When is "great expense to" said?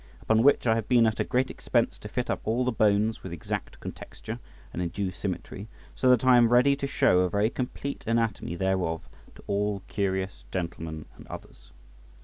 1.23-2.07